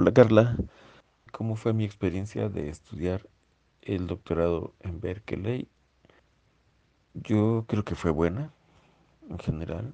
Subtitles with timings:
[0.00, 0.56] Hola Carla,
[1.30, 3.28] ¿cómo fue mi experiencia de estudiar
[3.82, 5.68] el doctorado en Berkeley?
[7.12, 8.50] Yo creo que fue buena
[9.28, 9.92] en general.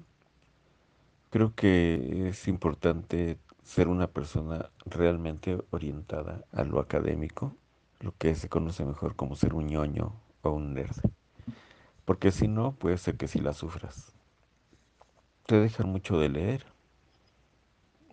[1.29, 7.53] Creo que es importante ser una persona realmente orientada a lo académico,
[7.99, 10.95] lo que se conoce mejor como ser un ñoño o un nerd,
[12.05, 14.13] porque si no, puede ser que si la sufras.
[15.45, 16.76] Te dejan mucho de leer,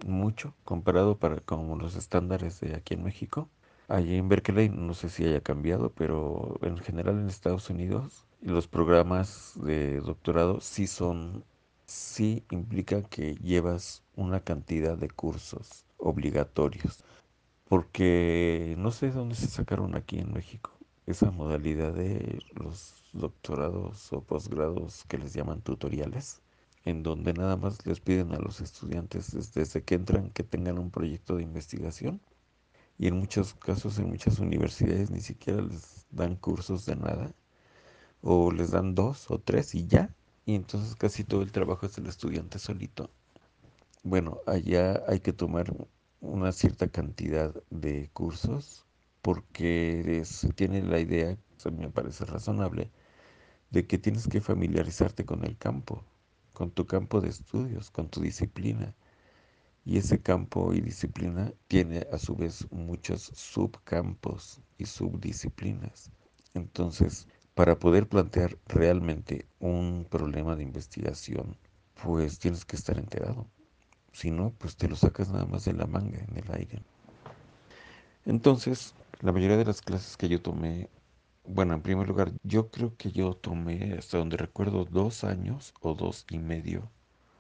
[0.07, 3.49] mucho, comparado para, con los estándares de aquí en México.
[3.89, 8.67] Allí en Berkeley no sé si haya cambiado, pero en general en Estados Unidos los
[8.69, 11.45] programas de doctorado sí son,
[11.87, 17.05] sí implican que llevas una cantidad de cursos obligatorios,
[17.69, 20.71] porque no sé dónde se sacaron aquí en México
[21.07, 26.41] esa modalidad de los doctorados o posgrados que les llaman tutoriales,
[26.85, 30.91] en donde nada más les piden a los estudiantes desde que entran que tengan un
[30.91, 32.21] proyecto de investigación
[32.99, 37.35] y en muchos casos, en muchas universidades ni siquiera les dan cursos de nada.
[38.23, 40.15] O les dan dos o tres y ya.
[40.47, 43.11] Y entonces casi todo el trabajo es del estudiante solito.
[44.03, 45.75] Bueno, allá hay que tomar
[46.21, 48.87] una cierta cantidad de cursos
[49.23, 51.37] porque se tiene la idea,
[51.73, 52.91] me parece razonable,
[53.71, 56.05] de que tienes que familiarizarte con el campo,
[56.55, 58.95] con tu campo de estudios, con tu disciplina.
[59.85, 66.11] Y ese campo y disciplina tiene a su vez muchos subcampos y subdisciplinas.
[66.55, 71.59] Entonces, para poder plantear realmente un problema de investigación,
[72.03, 73.47] pues tienes que estar enterado.
[74.13, 76.83] Si no, pues te lo sacas nada más de la manga, en el aire.
[78.25, 80.89] Entonces, la mayoría de las clases que yo tomé,
[81.45, 85.95] bueno, en primer lugar, yo creo que yo tomé, hasta donde recuerdo, dos años o
[85.95, 86.91] dos y medio,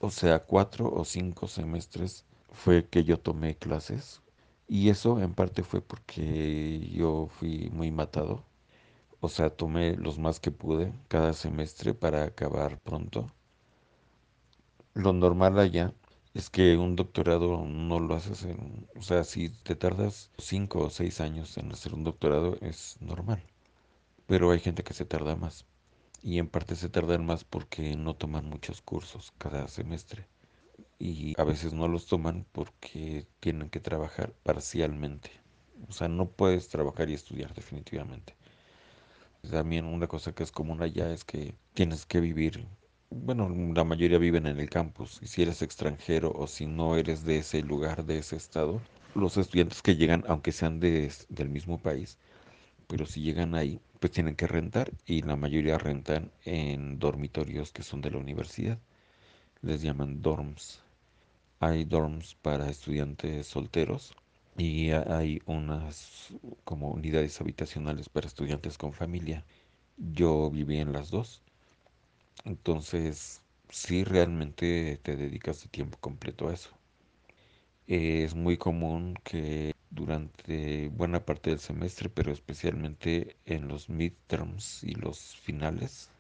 [0.01, 4.23] o sea, cuatro o cinco semestres fue que yo tomé clases
[4.69, 8.45] y eso en parte fue porque yo fui muy matado.
[9.21, 13.29] O sea, tomé los más que pude cada semestre para acabar pronto.
[14.95, 15.93] Lo normal allá
[16.33, 18.89] es que un doctorado no lo haces en...
[18.97, 23.43] O sea, si te tardas cinco o seis años en hacer un doctorado es normal.
[24.27, 25.67] Pero hay gente que se tarda más.
[26.23, 30.27] Y en parte se tardan más porque no toman muchos cursos cada semestre
[30.99, 35.31] y a veces no los toman porque tienen que trabajar parcialmente.
[35.89, 38.35] O sea, no puedes trabajar y estudiar definitivamente.
[39.51, 42.67] También una cosa que es común allá es que tienes que vivir,
[43.11, 47.25] bueno, la mayoría viven en el campus y si eres extranjero o si no eres
[47.25, 48.81] de ese lugar, de ese estado,
[49.15, 52.19] los estudiantes que llegan, aunque sean de, del mismo país,
[52.89, 57.83] pero si llegan ahí, pues tienen que rentar y la mayoría rentan en dormitorios que
[57.83, 58.79] son de la universidad.
[59.63, 60.81] Les llaman dorms
[61.61, 64.15] hay dorms para estudiantes solteros
[64.57, 66.33] y hay unas
[66.65, 69.45] como unidades habitacionales para estudiantes con familia.
[69.97, 71.43] Yo viví en las dos.
[72.45, 76.71] Entonces, sí realmente te dedicas de tiempo completo a eso.
[77.87, 84.95] Es muy común que durante buena parte del semestre, pero especialmente en los midterms y
[84.95, 86.11] los finales,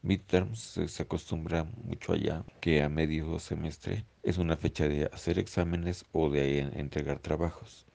[0.00, 6.06] midterms se acostumbra mucho allá que a medio semestre es una fecha de hacer exámenes
[6.12, 7.86] o de entregar trabajos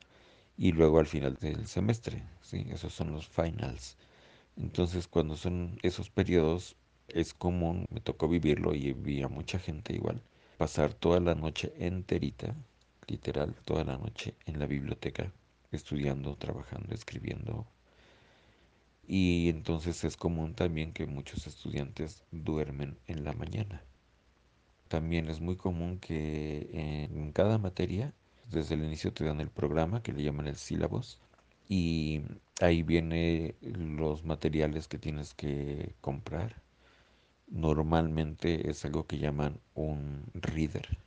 [0.55, 2.67] y luego al final del semestre, ¿sí?
[2.69, 3.97] esos son los finals.
[4.57, 6.75] Entonces cuando son esos periodos
[7.07, 10.21] es común, me tocó vivirlo y vi a mucha gente igual,
[10.57, 12.55] pasar toda la noche enterita,
[13.07, 15.31] literal, toda la noche en la biblioteca,
[15.71, 17.65] estudiando, trabajando, escribiendo,
[19.07, 23.83] y entonces es común también que muchos estudiantes duermen en la mañana.
[24.87, 28.13] También es muy común que en cada materia,
[28.51, 31.19] desde el inicio te dan el programa que le llaman el sílabos
[31.67, 32.21] y
[32.61, 36.61] ahí viene los materiales que tienes que comprar.
[37.47, 40.97] Normalmente es algo que llaman un reader.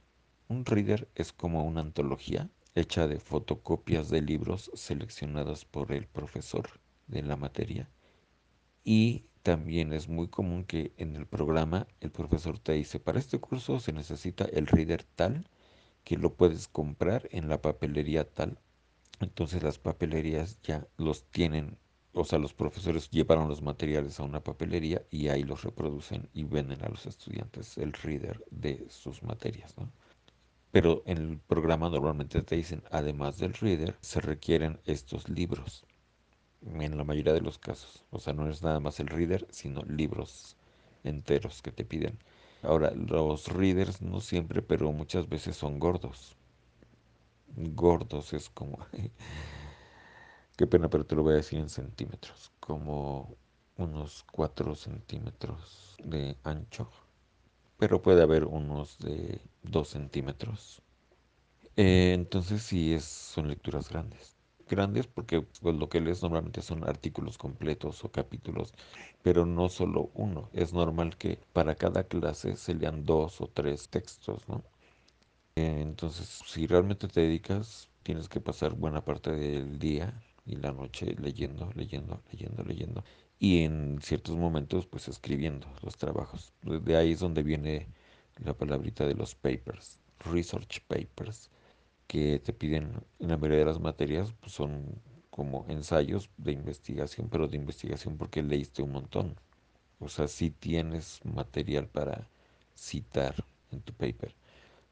[0.51, 6.81] Un reader es como una antología hecha de fotocopias de libros seleccionados por el profesor
[7.07, 7.91] de la materia.
[8.83, 13.39] Y también es muy común que en el programa el profesor te dice, para este
[13.39, 15.47] curso se necesita el reader tal,
[16.03, 18.59] que lo puedes comprar en la papelería tal.
[19.21, 21.77] Entonces las papelerías ya los tienen,
[22.13, 26.45] o sea, los profesores llevaron los materiales a una papelería y ahí los reproducen y
[26.45, 29.93] venden a los estudiantes el reader de sus materias, ¿no?
[30.79, 35.85] Pero en el programa normalmente te dicen, además del reader, se requieren estos libros
[36.63, 38.05] en la mayoría de los casos.
[38.13, 40.57] O sea, no es nada más el reader, sino libros
[41.03, 42.17] enteros que te piden.
[42.63, 46.37] Ahora, los readers no siempre, pero muchas veces son gordos.
[47.57, 48.79] gordos, es como,
[50.57, 53.35] qué pena, pero te lo voy a decir en centímetros, como
[53.79, 56.89] unos 4 centímetros de ancho,
[57.79, 60.83] pero puede haber unos de 2 centímetros.
[61.77, 64.37] Eh, entonces sí es, son lecturas grandes.
[64.69, 68.75] Grandes porque pues, lo que lees normalmente son artículos completos o capítulos,
[69.23, 70.51] pero no solo uno.
[70.53, 74.65] Es normal que para cada clase se lean dos o tres textos, ¿no?
[75.57, 80.73] Eh, entonces, si realmente te dedicas, tienes que pasar buena parte del día y la
[80.73, 83.05] noche leyendo, leyendo, leyendo, leyendo.
[83.39, 86.53] Y en ciertos momentos, pues escribiendo los trabajos.
[86.63, 87.87] De ahí es donde viene
[88.45, 91.51] la palabrita de los papers, research papers
[92.07, 95.01] que te piden en la mayoría de las materias pues son
[95.31, 99.37] como ensayos de investigación, pero de investigación porque leíste un montón.
[100.01, 102.29] O sea, sí tienes material para
[102.75, 103.35] citar
[103.71, 104.35] en tu paper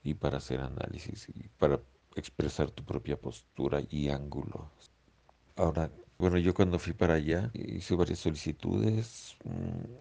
[0.04, 1.80] y para hacer análisis y para
[2.14, 4.70] expresar tu propia postura y ángulo.
[5.56, 9.36] Ahora, bueno, yo cuando fui para allá hice varias solicitudes.
[9.44, 9.96] mm,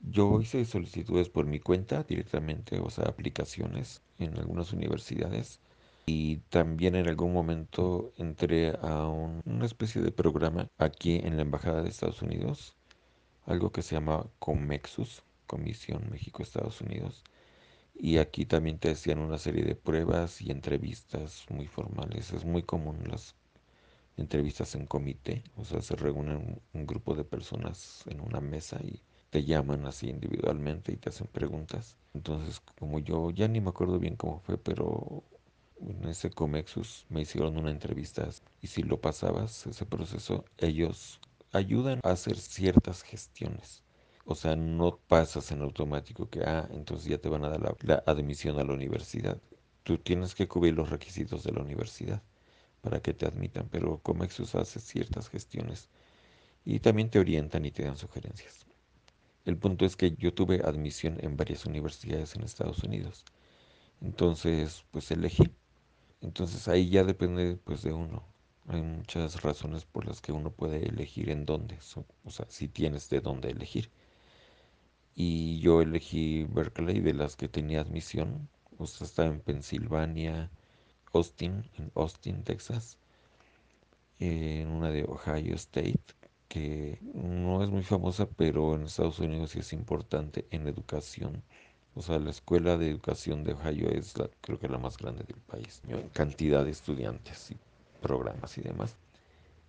[0.00, 5.60] Yo hice solicitudes por mi cuenta directamente, o sea, aplicaciones en algunas universidades.
[6.06, 11.42] Y también en algún momento entré a un- una especie de programa aquí en la
[11.42, 12.76] Embajada de Estados Unidos,
[13.46, 17.24] algo que se llama Comexus, Comisión México-Estados Unidos.
[17.94, 22.32] Y aquí también te hacían una serie de pruebas y entrevistas muy formales.
[22.32, 23.36] Es muy común las
[24.18, 29.00] entrevistas en comité, o sea, se reúnen un, grupo de personas en una mesa y
[29.30, 31.96] te llaman así individualmente y te hacen preguntas.
[32.14, 35.22] Entonces, como yo ya ni me acuerdo bien cómo fue, pero
[35.80, 38.28] en ese Comexus me hicieron una entrevista
[38.60, 41.20] y si lo pasabas, ese proceso, ellos
[41.52, 43.84] ayudan a hacer ciertas gestiones.
[44.24, 48.02] O sea, no pasas en automático que, ah, entonces ya te van a dar la
[48.06, 49.40] admisión a la universidad.
[49.84, 52.22] Tú tienes que cubrir los requisitos de la universidad
[52.80, 55.88] para que te admitan, pero Comexus hace ciertas gestiones
[56.64, 58.66] y también te orientan y te dan sugerencias.
[59.44, 63.24] El punto es que yo tuve admisión en varias universidades en Estados Unidos.
[64.00, 65.50] Entonces, pues elegí.
[66.20, 68.24] Entonces ahí ya depende pues de uno.
[68.68, 71.78] Hay muchas razones por las que uno puede elegir en dónde,
[72.24, 73.90] o sea, si tienes de dónde elegir.
[75.14, 78.48] Y yo elegí Berkeley de las que tenía admisión.
[78.78, 80.50] O sea, estaba en Pensilvania,
[81.12, 82.98] Austin, en Austin, Texas,
[84.18, 86.00] en una de Ohio State,
[86.48, 91.44] que no es muy famosa, pero en Estados Unidos sí es importante en educación.
[91.94, 95.24] O sea, la escuela de educación de Ohio es la, creo que la más grande
[95.24, 97.56] del país, en cantidad de estudiantes y
[98.00, 98.96] programas y demás.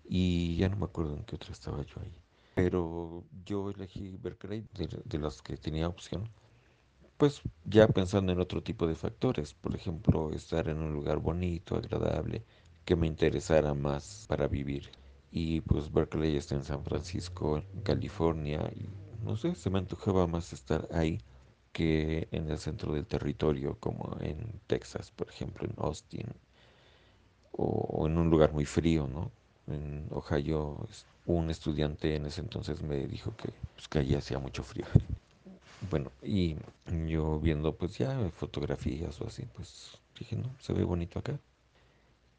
[0.04, 2.12] Y ya no me acuerdo en qué otra estaba yo ahí.
[2.54, 6.28] Pero yo elegí Berkeley de, de las que tenía opción.
[7.20, 11.76] Pues ya pensando en otro tipo de factores, por ejemplo, estar en un lugar bonito,
[11.76, 12.46] agradable,
[12.86, 14.90] que me interesara más para vivir.
[15.30, 18.88] Y pues Berkeley está en San Francisco, California, y
[19.22, 21.20] no sé, se me antojaba más estar ahí
[21.72, 26.26] que en el centro del territorio, como en Texas, por ejemplo, en Austin,
[27.52, 29.30] o, en un lugar muy frío, ¿no?
[29.66, 30.88] En Ohio,
[31.26, 34.86] un estudiante en ese entonces me dijo que, pues, que allí hacía mucho frío.
[35.88, 36.56] Bueno, y
[37.06, 41.40] yo viendo pues ya fotografías o así, pues dije, no, se ve bonito acá.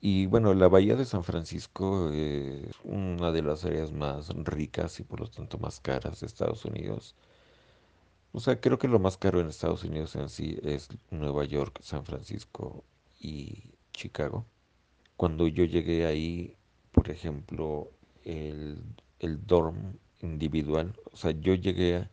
[0.01, 5.03] Y bueno, la bahía de San Francisco es una de las áreas más ricas y
[5.03, 7.15] por lo tanto más caras de Estados Unidos.
[8.33, 11.79] O sea, creo que lo más caro en Estados Unidos en sí es Nueva York,
[11.83, 12.83] San Francisco
[13.19, 13.63] y
[13.93, 14.45] Chicago.
[15.17, 16.55] Cuando yo llegué ahí,
[16.91, 17.91] por ejemplo,
[18.25, 18.83] el,
[19.19, 22.11] el dorm individual, o sea, yo llegué a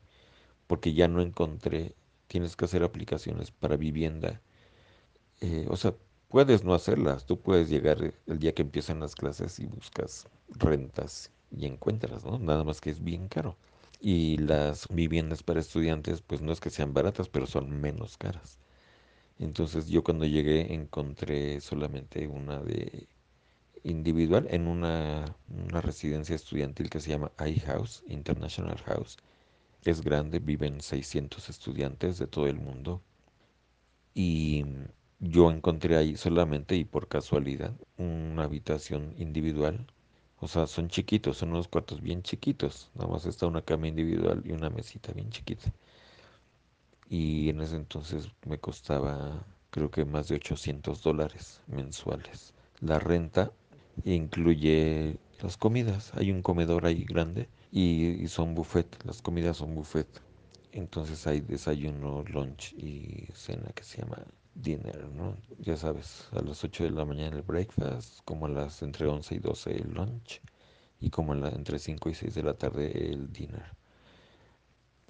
[0.69, 1.97] porque ya no encontré,
[2.29, 4.41] tienes que hacer aplicaciones para vivienda.
[5.41, 5.95] Eh, o sea,
[6.29, 11.33] puedes no hacerlas, tú puedes llegar el día que empiezan las clases y buscas rentas
[11.51, 12.39] y encuentras, ¿no?
[12.39, 13.57] Nada más que es bien caro.
[14.01, 18.59] Y las viviendas para estudiantes, pues no es que sean baratas, pero son menos caras.
[19.39, 23.09] Entonces yo cuando llegué encontré solamente una de
[23.85, 29.19] individual en una, una residencia estudiantil que se llama iHouse, International House,
[29.85, 33.03] Es grande, viven 600 estudiantes de todo el mundo
[34.15, 34.65] y
[35.21, 39.87] yo encontré ahí solamente y por casualidad una habitación individual.
[40.41, 42.91] O sea, son chiquitos, son unos cuartos bien chiquitos.
[42.95, 45.73] Nada más está una cama individual y una mesita bien chiquita.
[47.09, 52.55] Y en ese entonces me costaba creo que más de 800 dólares mensuales.
[52.81, 53.53] La renta
[54.05, 56.13] incluye las comidas.
[56.15, 58.87] Hay un comedor ahí grande y, son buffet.
[59.05, 60.09] Las comidas son buffet.
[60.73, 64.19] Entonces hay desayuno, lunch y cena que se llama
[64.55, 65.37] dinner, ¿no?
[65.59, 69.37] Ya sabes, a las 8 de la mañana el breakfast, como a las entre 11
[69.37, 70.41] y 12 el lunch
[71.01, 73.75] y como a la, entre 5 y 6 de la tarde el dinner.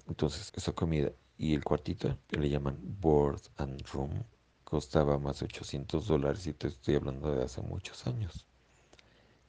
[0.07, 4.23] Entonces, esa comida y el cuartito, que le llaman board and room,
[4.63, 8.48] costaba más de 800 dólares y te estoy hablando de hace muchos años.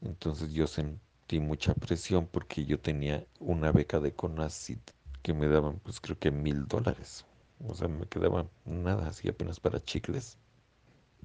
[0.02, 4.80] Entonces yo sentí mucha presión porque yo tenía una beca de CONACYT
[5.22, 7.24] que me daban pues creo que mil dólares.
[7.66, 10.38] O sea, me quedaba nada, así apenas para chicles.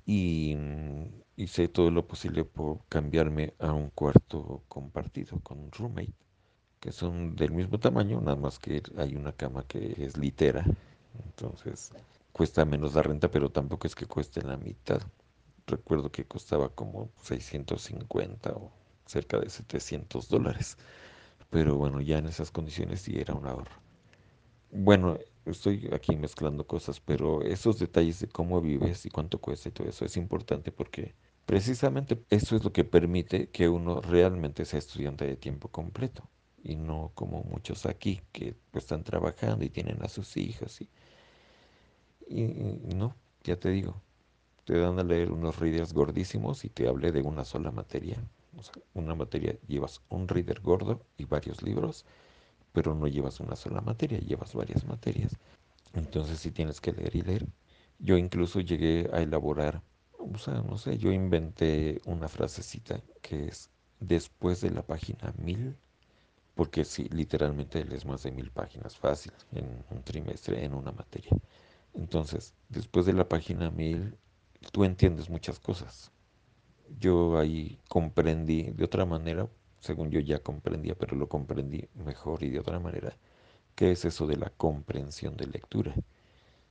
[0.05, 6.13] Y mm, hice todo lo posible por cambiarme a un cuarto compartido con un roommate,
[6.79, 10.65] que son del mismo tamaño, nada más que hay una cama que es litera.
[11.25, 11.91] Entonces
[12.33, 15.01] cuesta menos la renta, pero tampoco es que cueste la mitad.
[15.67, 18.71] Recuerdo que costaba como 650 o
[19.05, 20.77] cerca de 700 dólares.
[21.51, 23.81] Pero bueno, ya en esas condiciones sí era un ahorro.
[24.71, 29.71] Bueno, estoy aquí mezclando cosas, pero esos detalles de cómo vives y cuánto cuesta y
[29.71, 34.79] todo eso es importante porque precisamente eso es lo que permite que uno realmente sea
[34.79, 36.29] estudiante de tiempo completo
[36.63, 40.89] y no como muchos aquí que pues, están trabajando y tienen a sus hijos y,
[42.27, 42.43] y-
[42.91, 44.01] y no, ya te digo,
[44.65, 48.17] te dan a leer unos readers gordísimos y te hablé de una sola materia.
[48.57, 52.05] O sea, una materia llevas un reader gordo y varios libros
[52.75, 55.31] pero no llevas una sola materia, llevas varias materias.
[55.93, 57.47] Entonces sí tienes que leer y leer.
[57.99, 59.81] Yo incluso llegué a elaborar,
[60.19, 65.77] o sea, no sé, yo inventé una frasecita que es después de la página mil,
[66.53, 71.31] porque sí, literalmente lees más de mil páginas fácil en un trimestre en una materia.
[71.93, 74.17] Entonces, después de la página mil,
[74.71, 76.11] tú entiendes muchas cosas.
[76.99, 82.49] Yo ahí comprendí de otra manera, según yo ya comprendía, pero lo comprendí mejor y
[82.49, 83.17] de otra manera,
[83.75, 85.95] ¿Qué es eso de la comprensión de lectura?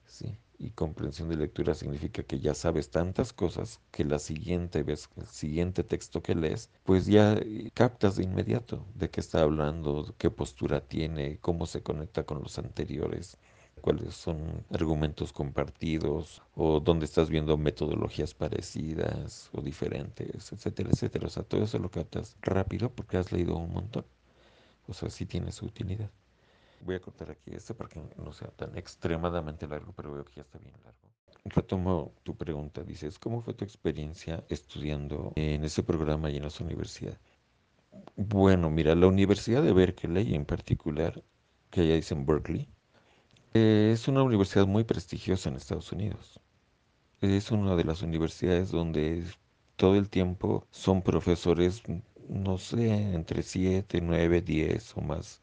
[0.07, 0.37] ¿Sí?
[0.59, 5.27] Y comprensión de lectura significa que ya sabes tantas cosas que la siguiente vez, el
[5.27, 10.31] siguiente texto que lees, pues ya eh, captas de inmediato de qué está hablando, qué
[10.31, 13.39] postura tiene, cómo se conecta con los anteriores,
[13.85, 21.27] cuáles son argumentos compartidos o dónde estás viendo metodologías parecidas o diferentes, etcétera, etcétera.
[21.27, 24.07] O sea, todo eso lo captas rápido porque has leído un montón.
[24.89, 26.11] O sea, sí tiene su utilidad.
[26.81, 30.37] Voy a cortar aquí este para que no sea tan extremadamente largo, pero veo que
[30.37, 30.99] ya está bien largo.
[31.45, 32.83] Retomo tu pregunta.
[32.85, 37.19] Dices, ¿cómo fue tu experiencia estudiando en ese programa y en esa universidad?
[38.17, 41.23] Bueno, mira, la Universidad de Berkeley en particular,
[41.69, 42.67] que allá dicen Berkeley,
[43.55, 46.41] eh, es una universidad muy prestigiosa en Estados Unidos.
[47.21, 49.25] Es una de las universidades donde
[49.77, 51.83] todo el tiempo son profesores,
[52.29, 55.41] no sé, entre 7, 9, 10 o más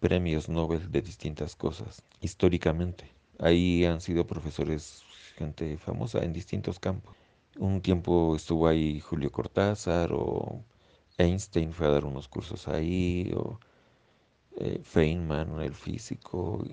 [0.00, 3.10] premios Nobel de distintas cosas, históricamente.
[3.38, 5.02] Ahí han sido profesores,
[5.36, 7.16] gente famosa en distintos campos.
[7.58, 10.62] Un tiempo estuvo ahí Julio Cortázar o
[11.18, 13.58] Einstein fue a dar unos cursos ahí, o
[14.56, 16.64] eh, Feynman, el físico,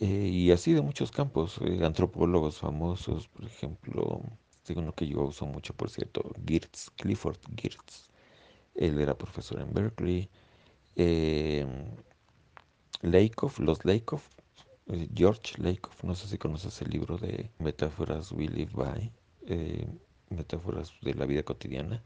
[0.00, 4.22] eh, y así de muchos campos, eh, antropólogos famosos, por ejemplo,
[4.64, 8.08] tengo uno que yo uso mucho, por cierto, Geertz, Clifford Geertz,
[8.74, 10.30] él era profesor en Berkeley,
[10.96, 11.66] eh,
[13.58, 14.28] los Lakoff,
[14.88, 19.12] eh, George Lakoff, no sé si conoces el libro de Metáforas We Live By,
[20.30, 22.02] Metáforas de la vida cotidiana,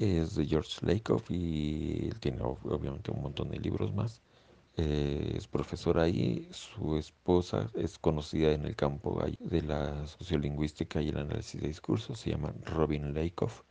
[0.00, 4.22] es de George Lakoff y él tiene ob- obviamente un montón de libros más.
[4.78, 11.08] Eh, es profesora ahí, su esposa es conocida en el campo de la sociolingüística y
[11.08, 13.62] el análisis de discursos, se llama Robin Lakoff.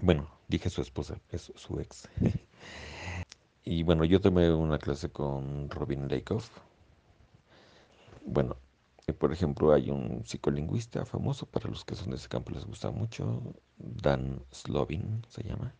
[0.00, 2.08] Bueno, dije su esposa, es su ex.
[3.70, 6.48] Y bueno, yo tomé una clase con Robin Lakoff.
[8.24, 8.56] Bueno,
[9.06, 12.64] eh, por ejemplo, hay un psicolingüista famoso, para los que son de ese campo les
[12.64, 13.42] gusta mucho,
[13.76, 15.74] Dan Slovin se llama.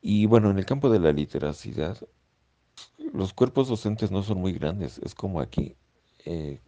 [0.00, 1.98] Y bueno, en el campo de la literacidad,
[3.12, 5.76] los cuerpos docentes no son muy grandes, es como aquí.
[6.24, 6.60] eh,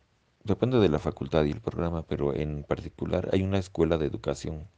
[0.44, 4.68] depende de la facultad y el programa, pero en particular hay una escuela de educación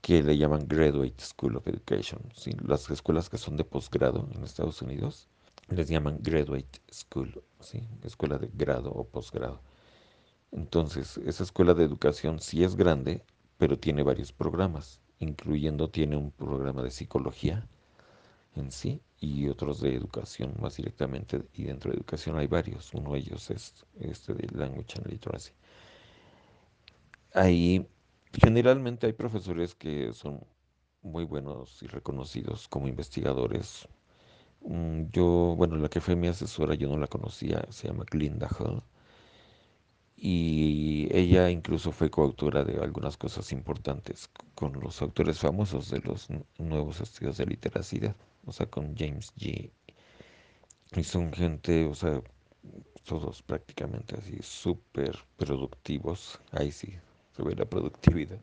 [0.00, 2.20] que le llaman Graduate School of Education.
[2.66, 5.28] Las escuelas que son de posgrado en Estados Unidos
[5.68, 7.42] les llaman Graduate School,
[8.02, 9.60] escuela de grado o posgrado.
[10.52, 13.22] Entonces, esa escuela de educación sí es grande,
[13.56, 17.68] pero tiene varios programas, incluyendo tiene un programa de psicología
[18.56, 21.42] en sí y otros de educación más directamente.
[21.54, 22.92] Y dentro de educación hay varios.
[22.94, 25.52] Uno de ellos es este de Language and Literacy.
[27.34, 27.86] Ahí
[28.32, 30.40] generalmente hay profesores que son
[31.02, 33.88] muy buenos y reconocidos como investigadores.
[34.62, 38.48] Mm, Yo, bueno, la que fue mi asesora, yo no la conocía, se llama Glinda
[38.58, 38.82] Hall.
[40.16, 46.28] y ella incluso fue coautora de algunas cosas importantes con los autores famosos de los
[46.58, 49.70] nuevos estudios de literacidad, o sea, con James G.
[50.96, 52.22] Y son gente, o sea,
[53.04, 56.94] todos prácticamente así, súper productivos, ahí sí
[57.32, 58.40] se ve la productividad,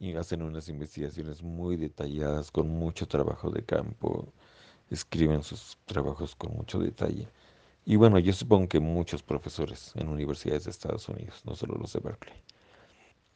[0.00, 4.32] y hacen unas investigaciones muy detalladas, con mucho trabajo de campo,
[4.90, 7.28] escriben sus trabajos con mucho detalle.
[7.84, 11.92] Y bueno, yo supongo que muchos profesores en universidades de Estados Unidos, no solo los
[11.92, 12.40] de Berkeley.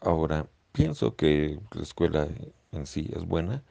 [0.00, 2.28] Ahora, pienso que la escuela
[2.72, 3.62] en sí es buena.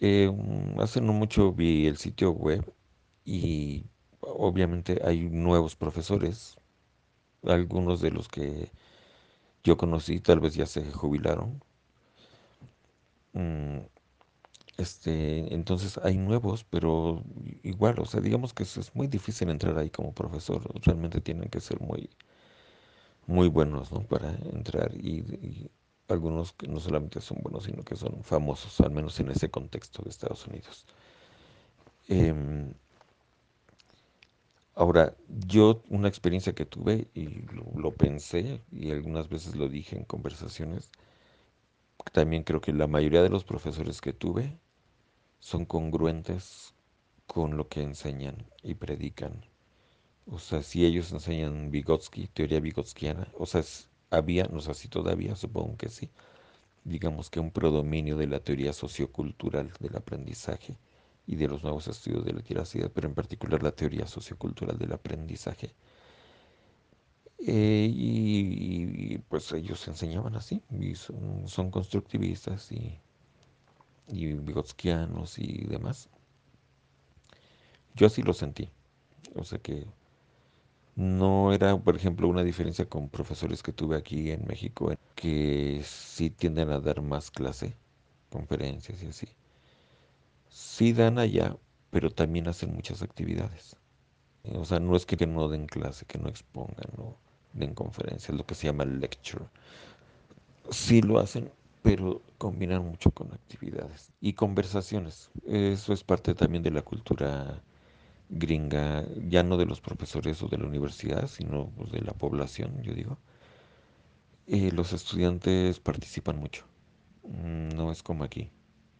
[0.00, 2.64] Eh, mm, hace no mucho vi el sitio web
[3.24, 3.84] y
[4.20, 6.56] obviamente hay nuevos profesores.
[7.44, 8.70] Algunos de los que
[9.64, 11.62] yo conocí tal vez ya se jubilaron.
[13.32, 13.78] Mm,
[14.78, 17.22] este, entonces hay nuevos, pero
[17.62, 20.62] igual, o sea, digamos que es, muy difícil entrar ahí como profesor.
[20.84, 22.10] Realmente tienen que ser muy,
[23.26, 24.00] muy buenos, ¿no?
[24.00, 25.70] Para entrar y
[26.10, 30.02] algunos que no solamente son buenos, sino que son famosos, al menos en ese contexto
[30.02, 30.86] de Estados Unidos.
[32.08, 32.74] Em,
[34.74, 39.96] ahora, yo una experiencia que tuve y lo, lo pensé y algunas veces lo dije
[39.96, 40.90] en conversaciones,
[42.12, 44.58] también creo que la mayoría de los profesores que tuve
[45.40, 46.74] son congruentes
[47.26, 49.46] con lo que enseñan y predican.
[50.26, 54.88] O sea, si ellos enseñan Vygotsky, teoría vygotskiana, o sea, es- había, no sé si
[54.88, 56.10] todavía, supongo que sí,
[56.84, 60.76] digamos que un predominio de la teoría sociocultural del aprendizaje
[61.26, 64.92] y de los nuevos estudios de la literacidad, pero en particular la teoría sociocultural del
[64.92, 65.74] aprendizaje.
[67.46, 72.98] Eh, y, pues ellos enseñaban así, y son, constructivistas y,
[74.08, 76.08] y vigotskianos y demás.
[77.94, 78.68] Yo así lo sentí.
[79.34, 79.86] O sea que
[80.96, 86.30] no era, por ejemplo, una diferencia con profesores que tuve aquí en México, que sí
[86.30, 87.76] tienden a dar más clase,
[88.30, 89.28] conferencias y así.
[90.48, 91.56] Sí dan allá,
[91.90, 93.76] pero también hacen muchas actividades.
[94.54, 97.16] O sea, no es que no den clase, que no expongan, no
[97.52, 99.44] den conferencias, lo que se llama lecture.
[100.70, 101.50] Sí lo hacen,
[101.82, 105.30] pero combinan mucho con actividades y conversaciones.
[105.46, 107.62] Eso es parte también de la cultura
[108.30, 112.82] gringa, ya no de los profesores o de la universidad, sino pues, de la población,
[112.82, 113.18] yo digo.
[114.46, 116.64] Eh, los estudiantes participan mucho.
[117.24, 118.50] Mm, No es como aquí,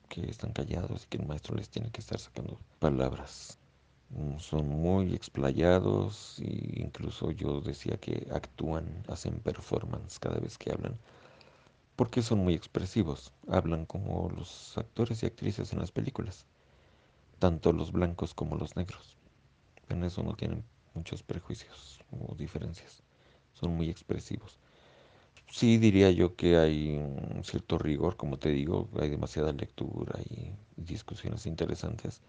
[0.09, 3.59] que están callados y que el maestro les tiene que estar sacando palabras.
[4.11, 10.73] Mm, Son muy explayados e incluso yo decía que actúan, hacen performance cada vez que
[10.73, 10.99] hablan,
[11.97, 13.33] porque son muy expresivos.
[13.49, 16.47] Hablan como los actores y actrices en las películas,
[17.40, 19.16] tanto los blancos como los negros.
[19.90, 23.03] En eso no tienen muchos prejuicios o diferencias.
[23.53, 24.59] Son muy expresivos.
[25.50, 30.53] Sí diría yo que hay un cierto rigor, como te digo, hay demasiada lectura y
[30.76, 32.22] discusiones interesantes,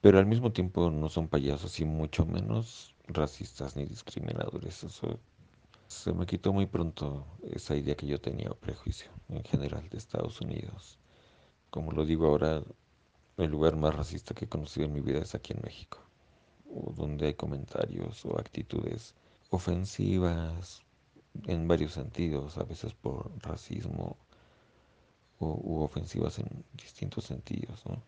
[0.00, 4.82] pero al mismo tiempo no son payasos y mucho menos racistas ni discriminadores.
[4.82, 5.20] Eso
[5.88, 9.98] se me quitó muy pronto esa idea que yo tenía o prejuicio en general de
[9.98, 10.98] Estados Unidos.
[11.70, 12.62] Como lo digo ahora,
[13.36, 15.98] el lugar más racista que he conocido en mi vida es aquí en México,
[16.74, 19.14] o donde hay comentarios o actitudes
[19.50, 20.82] ofensivas
[21.46, 24.16] en varios sentidos, a veces por racismo
[25.38, 28.02] o, u ofensivas en distintos sentidos, ¿no?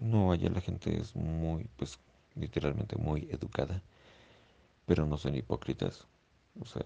[0.00, 1.98] No, allá la gente es muy, pues,
[2.34, 3.82] literalmente muy educada,
[4.86, 6.06] pero no son hipócritas.
[6.60, 6.84] O sea,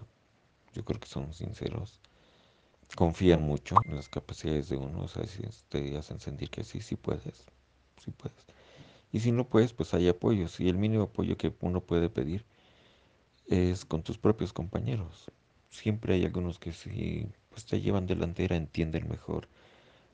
[0.73, 2.01] yo creo que son sinceros.
[2.95, 6.81] Confían mucho en las capacidades de uno, o sea, si te hacen sentir que sí,
[6.81, 7.45] sí puedes,
[8.03, 8.54] sí puedes.
[9.11, 10.59] Y si no puedes, pues hay apoyos.
[10.59, 12.45] Y el mínimo apoyo que uno puede pedir
[13.47, 15.31] es con tus propios compañeros.
[15.69, 19.47] Siempre hay algunos que sí, pues te llevan delantera, entienden mejor,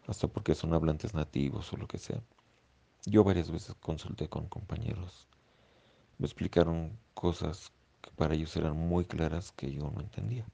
[0.07, 2.21] hasta porque son hablantes nativos o lo que sea.
[3.05, 5.27] Yo varias veces consulté con compañeros,
[6.17, 10.45] me explicaron cosas que para ellos eran muy claras que yo no entendía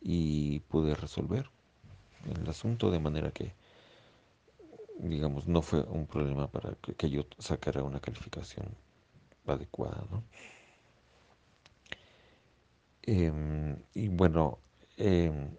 [0.00, 1.50] y pude resolver
[2.24, 3.54] el asunto de manera que,
[4.98, 8.66] digamos, no fue un problema para que, yo sacara una calificación
[9.46, 10.22] adecuada, ¿no?
[13.02, 14.58] Em, y bueno,
[14.96, 15.50] em,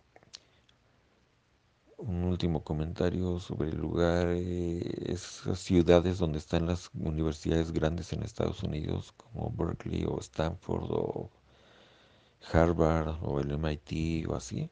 [1.98, 8.24] un último comentario sobre el lugar, eh, esas ciudades donde están las universidades grandes en
[8.24, 11.30] Estados Unidos, como Berkeley o Stanford o
[12.52, 14.70] Harvard o el MIT o así.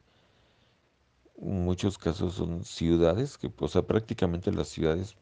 [1.42, 5.18] Muchos casos son ciudades que, o sea, prácticamente las ciudades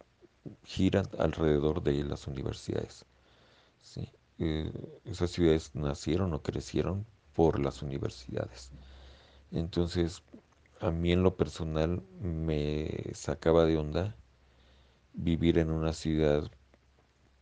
[0.64, 3.06] giran alrededor de las universidades.
[3.82, 4.10] ¿sí?
[4.38, 4.72] Eh,
[5.06, 8.72] esas ciudades nacieron o crecieron por las universidades.
[9.52, 10.22] Entonces,
[10.82, 14.16] a mí en lo personal me sacaba de onda
[15.14, 16.52] vivir en una ciudad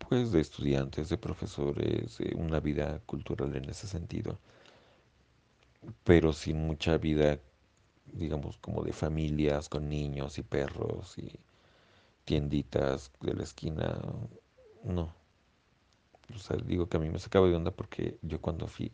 [0.08, 4.40] pues de estudiantes, de profesores, una vida cultural en ese sentido,
[6.04, 7.40] pero sin mucha vida,
[8.13, 11.39] digamos, como de familias con niños y perros y
[12.26, 14.00] tienditas de la esquina.
[14.84, 15.13] No,
[16.34, 18.91] o sea, digo que a mí me sacaba de onda porque yo cuando fui,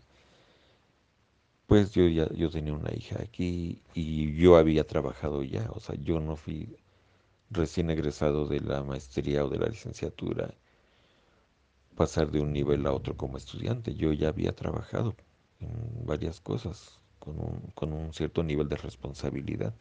[1.67, 5.95] pues yo ya yo tenía una hija aquí y yo había trabajado ya, o sea,
[5.95, 6.77] yo no fui
[7.51, 10.55] recién egresado de la maestría o de la licenciatura
[11.95, 13.95] pasar de un nivel a otro como estudiante.
[13.95, 15.15] Yo ya había trabajado
[15.59, 19.73] en varias cosas con un, con un cierto nivel de responsabilidad.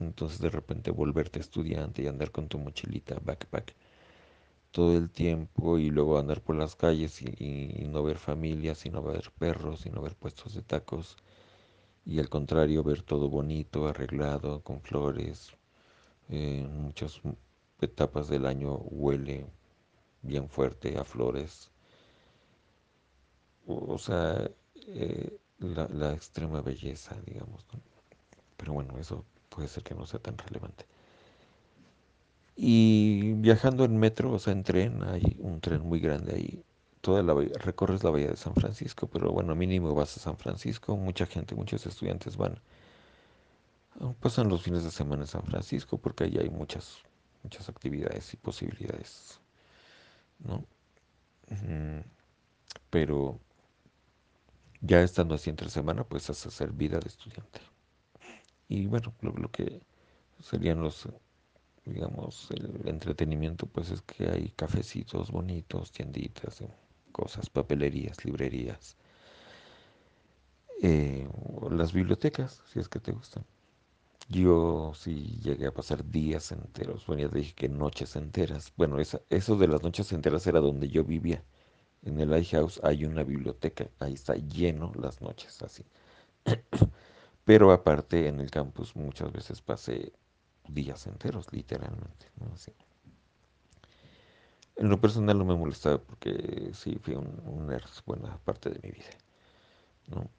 [0.00, 3.74] Entonces de repente volverte estudiante y andar con tu mochilita, backpack,
[4.72, 9.02] todo el tiempo y luego andar por las calles y, no ver familias, y no
[9.02, 11.16] ver perros, y no ver puestos de tacos.
[12.06, 15.52] Y al contrario, ver todo bonito, arreglado, con flores.
[16.30, 17.20] Eh, muchas
[17.80, 19.46] etapas del año huele
[20.22, 21.70] bien fuerte a flores.
[23.66, 27.64] O sea, eh, la, extrema belleza, digamos.
[28.56, 30.86] Pero bueno, eso puede ser que no sea tan relevante.
[32.56, 36.64] Y viajando en metro, o sea, en tren, hay un tren muy grande ahí.
[37.00, 40.96] Toda la recorres la bahía de San Francisco, pero bueno, mínimo vas a San Francisco.
[40.96, 42.58] Mucha gente, muchos estudiantes van.
[44.00, 46.98] ah, Pasan los fines de semana en San Francisco porque ahí hay muchas,
[47.42, 49.40] muchas actividades y posibilidades,
[50.38, 50.64] ¿no?
[52.90, 53.38] Pero
[54.80, 57.60] ya estando así entre semana, pues has hacer vida de estudiante.
[58.68, 59.80] Y bueno, lo, lo que
[60.40, 61.08] serían los,
[61.84, 66.70] digamos, el entretenimiento, pues es que hay cafecitos bonitos, tienditas, eh,
[67.12, 68.96] cosas, papelerías, librerías,
[70.82, 71.28] eh,
[71.70, 73.44] las bibliotecas, si es que te gustan.
[74.28, 78.72] Yo sí llegué a pasar días enteros, bueno, ya dije que noches enteras.
[78.76, 81.44] Bueno, esa, eso de las noches enteras era donde yo vivía.
[82.06, 85.84] En el Lighthouse hay una biblioteca, ahí está lleno las noches, así.
[87.44, 90.12] Pero aparte en el campus muchas veces pasé
[90.68, 92.30] días enteros, literalmente.
[92.54, 92.72] Así.
[94.76, 98.78] En lo personal no me molestaba porque sí fui un, un nerd buena parte de
[98.84, 99.10] mi vida,
[100.06, 100.30] ¿no?